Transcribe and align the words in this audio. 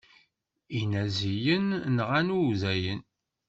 Inaziyen 0.79 1.67
nɣan 1.95 2.27
udayen. 2.41 3.01